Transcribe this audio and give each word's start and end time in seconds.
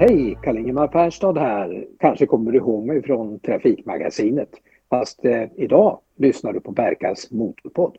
Hej, 0.00 0.38
Karl-Ingemar 0.42 0.88
Färstad 0.88 1.38
här. 1.38 1.86
Kanske 1.98 2.26
kommer 2.26 2.52
du 2.52 2.58
ihåg 2.58 2.86
mig 2.86 3.02
från 3.02 3.40
Trafikmagasinet. 3.40 4.48
Fast 4.90 5.24
eh, 5.24 5.44
idag 5.56 6.00
lyssnar 6.16 6.52
du 6.52 6.60
på 6.60 6.72
Berkas 6.72 7.30
Motorpodd. 7.30 7.96